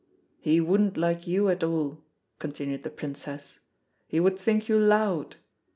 "He 0.39 0.59
wouldn't 0.59 0.97
like 0.97 1.27
you 1.27 1.47
at 1.49 1.63
all," 1.63 1.99
continued 2.39 2.81
the 2.81 2.89
Princess. 2.89 3.59
"He 4.07 4.19
would 4.19 4.39
think 4.39 4.67
you 4.67 4.79
loud. 4.79 5.35